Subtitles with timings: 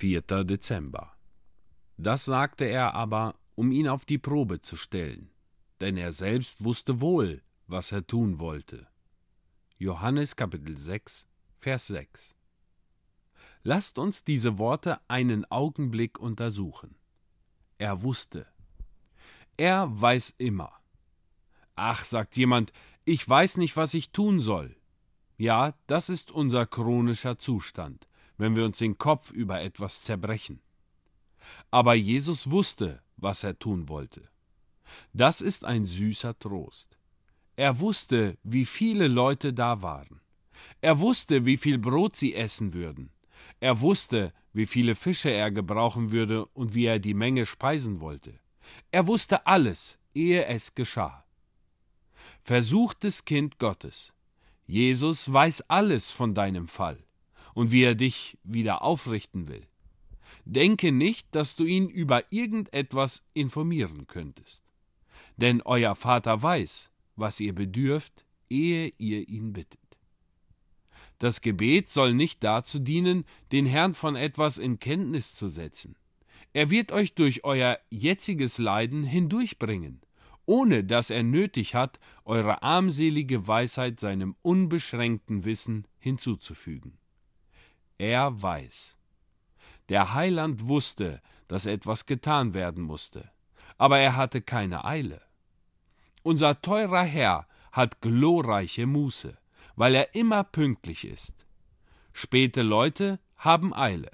[0.00, 0.22] 4.
[0.44, 1.12] Dezember.
[1.98, 5.30] Das sagte er aber, um ihn auf die Probe zu stellen,
[5.80, 8.86] denn er selbst wusste wohl, was er tun wollte.
[9.76, 11.28] Johannes Kapitel 6,
[11.58, 12.34] Vers 6.
[13.62, 16.96] Lasst uns diese Worte einen Augenblick untersuchen.
[17.76, 18.46] Er wusste.
[19.58, 20.72] Er weiß immer.
[21.74, 22.72] Ach, sagt jemand,
[23.04, 24.74] ich weiß nicht, was ich tun soll.
[25.36, 28.08] Ja, das ist unser chronischer Zustand,
[28.40, 30.60] wenn wir uns den Kopf über etwas zerbrechen.
[31.70, 34.22] Aber Jesus wusste, was er tun wollte.
[35.12, 36.96] Das ist ein süßer Trost.
[37.56, 40.22] Er wusste, wie viele Leute da waren.
[40.80, 43.10] Er wusste, wie viel Brot sie essen würden.
[43.60, 48.40] Er wusste, wie viele Fische er gebrauchen würde und wie er die Menge speisen wollte.
[48.90, 51.24] Er wusste alles, ehe es geschah.
[52.42, 54.14] Versuchtes Kind Gottes,
[54.66, 57.04] Jesus weiß alles von deinem Fall
[57.54, 59.66] und wie er dich wieder aufrichten will.
[60.44, 64.64] Denke nicht, dass du ihn über irgendetwas informieren könntest.
[65.36, 69.80] Denn euer Vater weiß, was ihr bedürft, ehe ihr ihn bittet.
[71.18, 75.96] Das Gebet soll nicht dazu dienen, den Herrn von etwas in Kenntnis zu setzen.
[76.52, 80.00] Er wird euch durch euer jetziges Leiden hindurchbringen,
[80.46, 86.98] ohne dass er nötig hat, eure armselige Weisheit seinem unbeschränkten Wissen hinzuzufügen.
[88.00, 88.96] Er weiß.
[89.88, 93.30] Der Heiland wusste, dass etwas getan werden musste,
[93.78, 95.20] aber er hatte keine Eile.
[96.22, 99.36] Unser teurer Herr hat glorreiche Muße
[99.80, 101.46] weil er immer pünktlich ist.
[102.12, 104.10] Späte Leute haben Eile,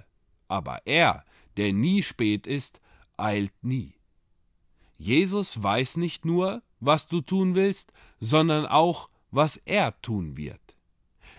[0.46, 1.24] aber er,
[1.56, 2.80] der nie spät ist,
[3.16, 3.94] eilt nie.
[4.96, 10.65] Jesus weiß nicht nur, was du tun willst, sondern auch, was er tun wird.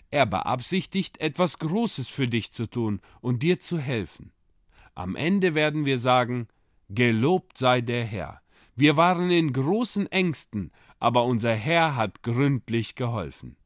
[0.10, 4.32] Er beabsichtigt, etwas Großes für dich zu tun und dir zu helfen.
[4.96, 6.48] Am Ende werden wir sagen,
[6.90, 8.42] Gelobt sei der Herr.
[8.76, 13.58] Wir waren in großen Ängsten, aber unser Herr hat gründlich geholfen.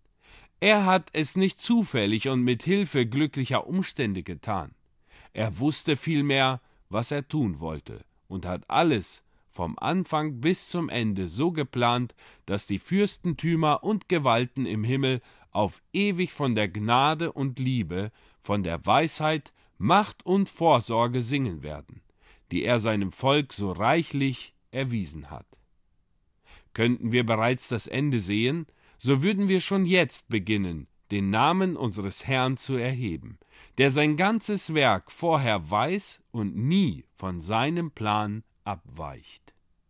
[0.59, 4.73] Er hat es nicht zufällig und mit Hilfe glücklicher Umstände getan.
[5.33, 11.27] Er wusste vielmehr, was er tun wollte, und hat alles vom Anfang bis zum Ende
[11.27, 17.59] so geplant, dass die Fürstentümer und Gewalten im Himmel auf ewig von der Gnade und
[17.59, 18.11] Liebe,
[18.41, 22.01] von der Weisheit, Macht und Vorsorge singen werden,
[22.51, 25.47] die er seinem Volk so reichlich erwiesen hat.
[26.73, 28.67] Könnten wir bereits das Ende sehen,
[28.97, 33.37] so würden wir schon jetzt beginnen, den Namen unseres Herrn zu erheben,
[33.77, 39.50] der sein ganzes Werk vorher weiß und nie von seinem Plan abweicht.